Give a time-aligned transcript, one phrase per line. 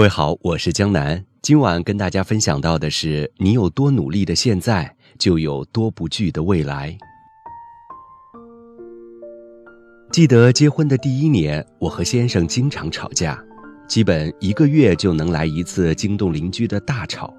[0.00, 1.22] 各位好，我是江南。
[1.42, 6.96] 今晚跟大家分享到的是：你有多努力的现在，就有多不惧的未来。
[10.10, 13.38] 记得结婚的第一年，我和先生经常吵架，
[13.86, 17.30] 基本一个月就能来一次惊动邻居的大吵。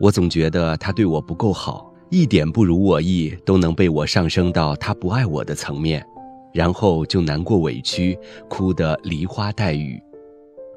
[0.00, 6.04] 我总觉得他对我不够好，一点不如我意，都能被我上升到他不爱我的层面，
[6.52, 8.18] 然后就难过委屈，
[8.48, 10.02] 哭得梨花带雨。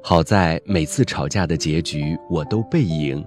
[0.02, 3.24] 好在每次吵架的结局我都背赢，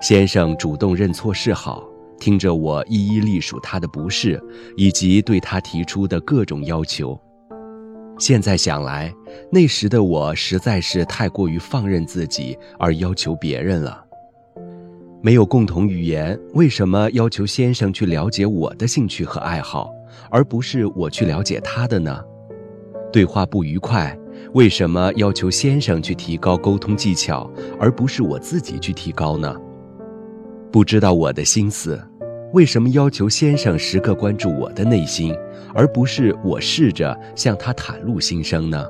[0.00, 1.82] 先生主动认错示好，
[2.20, 4.40] 听着我一一隶属他的不是，
[4.76, 7.18] 以及对他提出的各种要求。
[8.18, 9.12] 现在想来，
[9.50, 14.04] 那时的我实在是太过于放任自己而要求别人了。
[15.22, 19.90] 没有共同语言，为什么要求先生去了解我的兴趣和爱好，
[20.30, 22.22] 而不是我去了解他的呢？
[23.10, 24.16] 对话不愉快。
[24.52, 29.54] 为什么要求先生去提高沟通技巧，而不是我自己去提高呢？
[30.72, 32.00] 不知道我的心思，
[32.52, 35.34] 为什么要求先生时刻关注我的内心，
[35.74, 38.84] 而不是我试着向他袒露心声呢？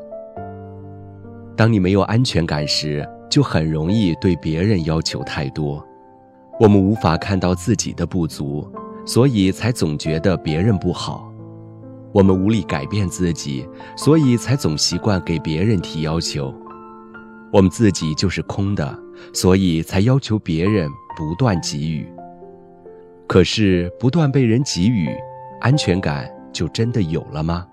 [1.56, 5.86] 当你没有安全感时，就很容易对别人要求太多。
[6.58, 8.70] 我们无法看到自己的不足，
[9.06, 11.29] 所以才总觉得别人不好。
[12.12, 16.52] 我们无力改变自己，所以才总习惯给别人提要求。
[17.52, 18.98] 我们自己就是空的，
[19.32, 22.06] 所以才要求别人不断给予。
[23.26, 25.08] 可是不断被人给予，
[25.60, 27.66] 安全感就真的有了吗？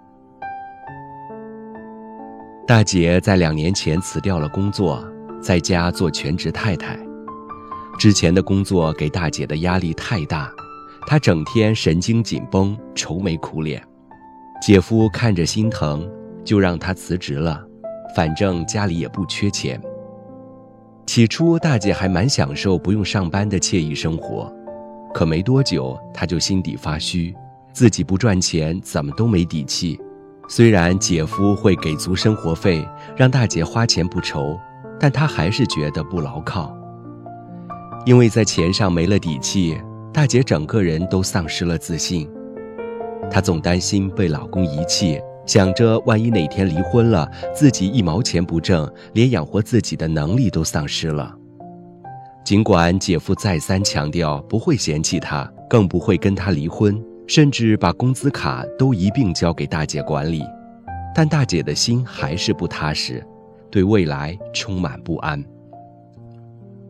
[2.67, 5.03] 大姐在两年前辞掉了工作，
[5.41, 6.99] 在家做全职太太。
[7.97, 10.51] 之前的工作给大姐的压力太大，
[11.07, 13.81] 她整天神经紧绷，愁眉苦脸。
[14.61, 16.09] 姐夫看着心疼，
[16.43, 17.63] 就让她辞职了，
[18.15, 19.79] 反正家里也不缺钱。
[21.05, 24.51] 起初，大姐还蛮享受不用上班的惬意生活，
[25.13, 27.33] 可没多久，她就心底发虚，
[27.71, 29.97] 自己不赚钱，怎么都没底气。
[30.49, 34.59] 虽然姐夫会给足生活费，让大姐花钱不愁，
[34.99, 36.75] 但她还是觉得不牢靠。
[38.05, 39.77] 因为在钱上没了底气，
[40.13, 42.29] 大姐整个人都丧失了自信。
[43.29, 51.33] 她总担心被老公遗弃，想着万一哪天离婚了，自己一毛钱不挣，连养活自己的能力都丧失了。
[52.43, 60.41] 尽管姐夫再三强调不会嫌弃她，更不会跟她离婚，甚至把工资卡都一并交给大姐管理，
[61.13, 63.21] 但大姐的心还是不踏实，
[63.69, 65.43] 对未来充满不安。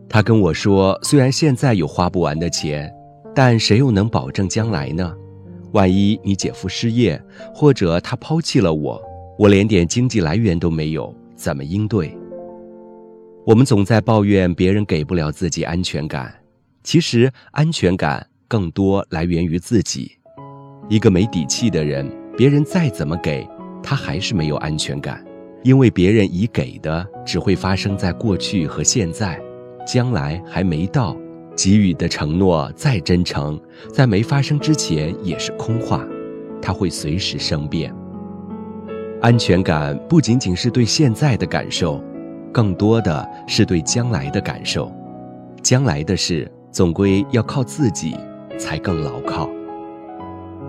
[0.08, 2.90] 她跟我说：“虽然现在有花不完的钱，
[3.34, 5.12] 但谁又能保证将来呢？”
[5.72, 7.20] 万一你姐夫失业，
[7.54, 9.02] 或者他抛弃了我，
[9.38, 12.16] 我连点经济来源都没有，怎么应对？
[13.46, 16.34] 我们总在抱怨别人给不了自己安全感，
[16.82, 20.12] 其实安全感更多来源于自己。
[20.88, 23.46] 一个没底气的人，别人再怎么给，
[23.82, 25.24] 他还是没有安全感，
[25.62, 29.40] 因为别人已给的只会发生在过去和现在，
[29.86, 31.16] 将来还没到。
[31.58, 33.60] 给予的承诺再真诚，
[33.92, 36.06] 在没发生之前也是空话，
[36.62, 37.92] 它会随时生变。
[39.20, 42.00] 安全感不仅仅是对现在的感受，
[42.52, 44.92] 更多的是对将来的感受。
[45.60, 48.14] 将来的事总归要靠自己
[48.56, 49.50] 才更牢靠。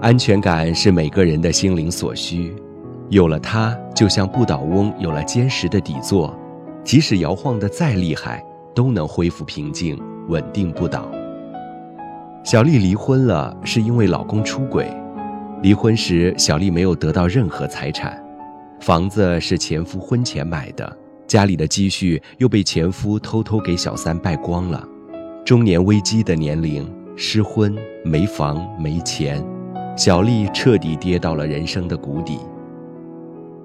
[0.01, 2.55] 安全感是每个人的心灵所需，
[3.09, 6.35] 有了它，就像不倒翁有了坚实的底座，
[6.83, 9.95] 即使摇晃得再厉害，都能恢复平静。
[10.29, 11.11] 稳定不倒。
[12.43, 14.89] 小丽离婚了，是因为老公出轨。
[15.61, 18.17] 离婚时，小丽没有得到任何财产，
[18.79, 20.97] 房子是前夫婚前买的，
[21.27, 24.81] 家里的积蓄又被前夫偷偷给小三败光了。
[25.43, 27.75] 中年危机的年龄，失婚、
[28.05, 29.43] 没房、没钱，
[29.97, 32.39] 小丽彻底跌到了人生的谷底。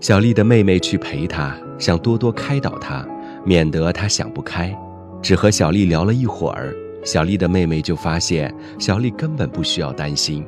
[0.01, 3.07] 小丽的妹妹去陪她，想多多开导她，
[3.45, 4.77] 免得她想不开。
[5.25, 10.45] 只和小丽聊了一会儿，小丽的妹妹就发现小丽根本不需要担心，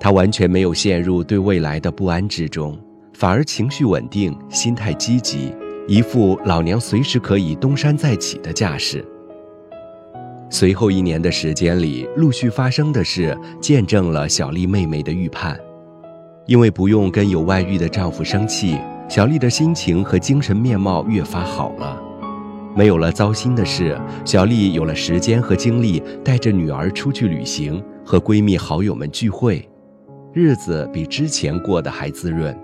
[0.00, 2.78] 她完全没有陷入对未来的不安之中，
[3.12, 5.54] 反而情绪稳定，心态积极，
[5.86, 9.04] 一副老娘随时可以东山再起的架势。
[10.48, 15.60] 随后一年的时间里，陆续发生的事见证了小丽妹妹的预判，
[16.46, 18.78] 因为不用跟有外遇的丈夫生气，
[19.10, 22.02] 小丽的心情和精神面貌越发好了。
[22.76, 29.66] 没有了糟心的事，小丽有了时间和精力，带着女儿出去旅行，和闺蜜好友们聚会，
[30.34, 32.54] 日子比之前过得还滋润。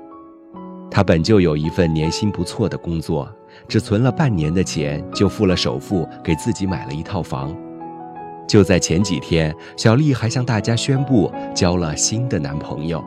[0.91, 3.27] 她本就有一份年薪不错的工作，
[3.67, 7.57] 只存了半年的钱就付了首付，给自己买了一套房。
[8.47, 13.03] 就在前几天，小丽还向大家宣布交了新的男朋友。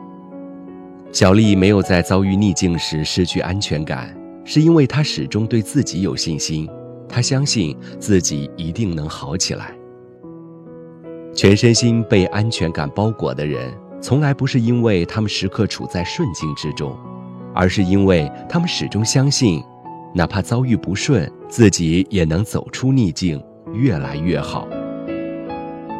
[1.12, 4.12] 小丽没有在遭遇逆境时失去安全感，
[4.44, 6.68] 是因为她始终对自己有信心，
[7.08, 9.74] 他相信自己一定能好起来。
[11.34, 16.96] 全身心被安全感包裹的人，从来不是因为他们时刻处在顺境之中，
[17.54, 19.62] 而是因为他们始终相信，
[20.14, 23.42] 哪怕遭遇不顺，自己也能走出逆境，
[23.74, 24.66] 越来越好。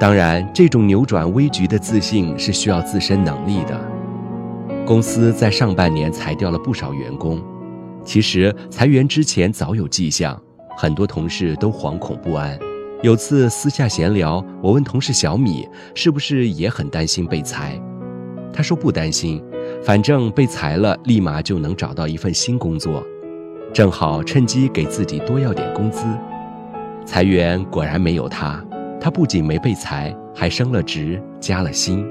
[0.01, 3.79] 当然，这种扭转危局的自信是需要自身能力的。
[4.87, 7.43] 公司在上半年裁掉了不少员工，
[8.05, 10.41] 其实裁员之前早有迹象，
[10.77, 12.59] 很多同事都惶恐不安。
[13.03, 17.81] 有次私下闲聊，我问同事小米是不是也很担心被裁，
[18.53, 19.43] 他说不担心，
[19.83, 23.03] 反正被裁了立马就能找到一份新工作，
[23.73, 26.07] 正好趁机给自己多要点工资。
[27.05, 28.63] 裁员果然没有他。
[28.99, 32.05] 他不仅没被裁，还升了职，加了薪。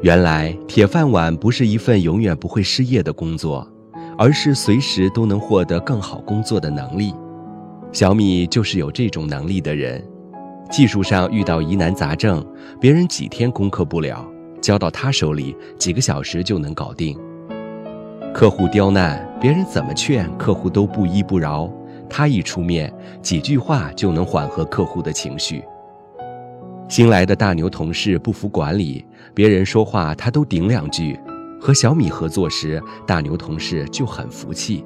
[0.00, 3.68] 原来铁饭碗不是一份永远不会失业的工作，
[4.16, 7.12] 而是随时都能获得更好工作的能力。
[7.96, 10.06] 小米就是有这种能力的人。
[10.70, 12.46] 技术上遇到疑难杂症，
[12.78, 14.22] 别人几天攻克不了，
[14.60, 17.18] 交到他手里，几个小时就能搞定。
[18.34, 21.72] 客户刁难，别人怎么劝，客户都不依不饶。
[22.06, 25.64] 他一出面，几句话就能缓和客户的情绪。
[26.90, 29.02] 新来的大牛同事不服管理，
[29.32, 31.18] 别人说话他都顶两句。
[31.58, 34.84] 和小米合作时，大牛同事就很服气。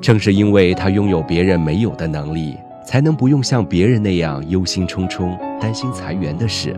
[0.00, 2.56] 正是因为他拥有别人没有的能力，
[2.86, 6.74] 才能不用像别人那样忧心忡忡，担心裁员的事。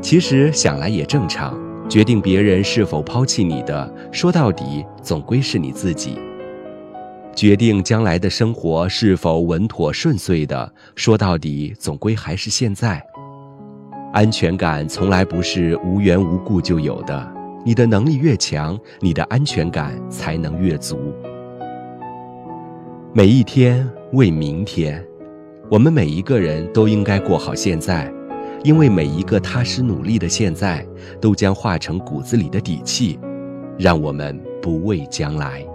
[0.00, 1.58] 其实想来也正常，
[1.88, 6.18] 决定别人是否抛弃你的，说到底总归是你自己。
[7.34, 13.02] 决定将来的生活是否稳妥顺遂的，说到底，总归还是现在。
[14.12, 17.30] 安全感从来不是无缘无故就有的，
[17.64, 21.12] 你的能力越强，你的安全感才能越足。
[23.16, 25.02] 每一天为明天，
[25.70, 28.12] 我们每一个人都应该过好现在，
[28.62, 30.86] 因为每一个踏实努力的现在，
[31.18, 33.18] 都将化成骨子里的底气，
[33.78, 35.66] 让我们不畏将来。